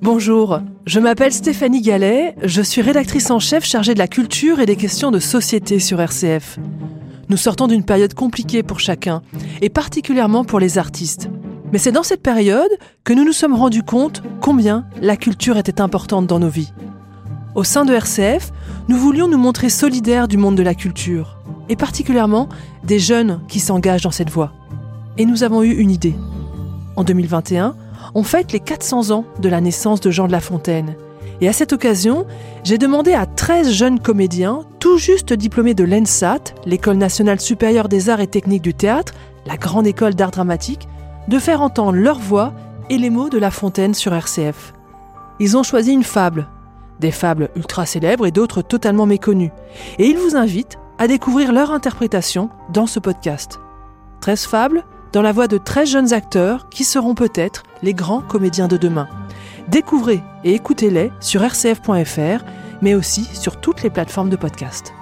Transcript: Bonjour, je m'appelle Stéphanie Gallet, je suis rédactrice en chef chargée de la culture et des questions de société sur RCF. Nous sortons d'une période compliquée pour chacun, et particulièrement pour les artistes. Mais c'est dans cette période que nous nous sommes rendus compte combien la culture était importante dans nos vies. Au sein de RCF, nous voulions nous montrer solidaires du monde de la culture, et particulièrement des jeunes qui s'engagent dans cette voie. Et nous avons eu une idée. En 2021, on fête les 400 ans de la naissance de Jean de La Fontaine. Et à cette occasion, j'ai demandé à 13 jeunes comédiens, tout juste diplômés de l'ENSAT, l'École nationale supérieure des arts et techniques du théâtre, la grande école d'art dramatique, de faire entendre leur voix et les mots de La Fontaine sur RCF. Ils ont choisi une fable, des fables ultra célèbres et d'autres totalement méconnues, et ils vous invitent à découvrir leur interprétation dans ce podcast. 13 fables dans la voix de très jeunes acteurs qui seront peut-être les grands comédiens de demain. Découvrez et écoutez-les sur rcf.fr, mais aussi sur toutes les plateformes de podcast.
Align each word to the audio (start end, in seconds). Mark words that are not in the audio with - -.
Bonjour, 0.00 0.60
je 0.86 0.98
m'appelle 0.98 1.32
Stéphanie 1.32 1.82
Gallet, 1.82 2.34
je 2.42 2.62
suis 2.62 2.80
rédactrice 2.80 3.30
en 3.30 3.38
chef 3.38 3.64
chargée 3.64 3.92
de 3.92 3.98
la 3.98 4.08
culture 4.08 4.58
et 4.58 4.64
des 4.64 4.76
questions 4.76 5.10
de 5.10 5.18
société 5.18 5.78
sur 5.78 6.00
RCF. 6.00 6.58
Nous 7.28 7.36
sortons 7.36 7.66
d'une 7.66 7.84
période 7.84 8.14
compliquée 8.14 8.62
pour 8.62 8.80
chacun, 8.80 9.20
et 9.60 9.68
particulièrement 9.68 10.44
pour 10.44 10.60
les 10.60 10.78
artistes. 10.78 11.28
Mais 11.72 11.78
c'est 11.78 11.92
dans 11.92 12.02
cette 12.02 12.22
période 12.22 12.70
que 13.02 13.12
nous 13.12 13.24
nous 13.24 13.32
sommes 13.34 13.54
rendus 13.54 13.82
compte 13.82 14.22
combien 14.40 14.86
la 15.02 15.18
culture 15.18 15.58
était 15.58 15.82
importante 15.82 16.26
dans 16.26 16.38
nos 16.38 16.48
vies. 16.48 16.72
Au 17.54 17.64
sein 17.64 17.84
de 17.84 17.92
RCF, 17.92 18.50
nous 18.88 18.96
voulions 18.96 19.28
nous 19.28 19.36
montrer 19.36 19.68
solidaires 19.68 20.28
du 20.28 20.38
monde 20.38 20.56
de 20.56 20.62
la 20.62 20.74
culture, 20.74 21.38
et 21.68 21.76
particulièrement 21.76 22.48
des 22.82 22.98
jeunes 22.98 23.40
qui 23.46 23.60
s'engagent 23.60 24.04
dans 24.04 24.10
cette 24.10 24.30
voie. 24.30 24.52
Et 25.18 25.26
nous 25.26 25.42
avons 25.42 25.62
eu 25.62 25.72
une 25.72 25.90
idée. 25.90 26.14
En 26.96 27.04
2021, 27.04 27.76
on 28.14 28.22
fête 28.22 28.52
les 28.52 28.60
400 28.60 29.10
ans 29.10 29.24
de 29.40 29.48
la 29.48 29.60
naissance 29.60 30.00
de 30.00 30.10
Jean 30.10 30.26
de 30.26 30.32
La 30.32 30.40
Fontaine. 30.40 30.96
Et 31.40 31.48
à 31.48 31.52
cette 31.52 31.72
occasion, 31.72 32.26
j'ai 32.62 32.78
demandé 32.78 33.12
à 33.12 33.26
13 33.26 33.70
jeunes 33.70 34.00
comédiens, 34.00 34.60
tout 34.78 34.98
juste 34.98 35.32
diplômés 35.32 35.74
de 35.74 35.84
l'ENSAT, 35.84 36.54
l'École 36.64 36.96
nationale 36.96 37.40
supérieure 37.40 37.88
des 37.88 38.08
arts 38.08 38.20
et 38.20 38.26
techniques 38.26 38.62
du 38.62 38.74
théâtre, 38.74 39.14
la 39.46 39.56
grande 39.56 39.86
école 39.86 40.14
d'art 40.14 40.30
dramatique, 40.30 40.88
de 41.28 41.38
faire 41.38 41.62
entendre 41.62 41.98
leur 41.98 42.18
voix 42.18 42.52
et 42.90 42.98
les 42.98 43.10
mots 43.10 43.30
de 43.30 43.38
La 43.38 43.50
Fontaine 43.50 43.94
sur 43.94 44.14
RCF. 44.14 44.74
Ils 45.40 45.56
ont 45.56 45.62
choisi 45.62 45.92
une 45.92 46.04
fable, 46.04 46.48
des 47.00 47.10
fables 47.10 47.50
ultra 47.56 47.86
célèbres 47.86 48.26
et 48.26 48.30
d'autres 48.30 48.62
totalement 48.62 49.06
méconnues, 49.06 49.52
et 49.98 50.06
ils 50.06 50.18
vous 50.18 50.36
invitent 50.36 50.78
à 50.98 51.08
découvrir 51.08 51.52
leur 51.52 51.72
interprétation 51.72 52.50
dans 52.72 52.86
ce 52.86 53.00
podcast. 53.00 53.58
13 54.20 54.46
fables 54.46 54.84
dans 55.14 55.22
la 55.22 55.30
voix 55.30 55.46
de 55.46 55.58
très 55.58 55.86
jeunes 55.86 56.12
acteurs 56.12 56.68
qui 56.68 56.82
seront 56.82 57.14
peut-être 57.14 57.62
les 57.82 57.94
grands 57.94 58.20
comédiens 58.20 58.66
de 58.66 58.76
demain. 58.76 59.08
Découvrez 59.68 60.20
et 60.42 60.54
écoutez-les 60.54 61.12
sur 61.20 61.40
rcf.fr, 61.40 62.44
mais 62.82 62.94
aussi 62.94 63.24
sur 63.24 63.60
toutes 63.60 63.84
les 63.84 63.90
plateformes 63.90 64.28
de 64.28 64.36
podcast. 64.36 64.92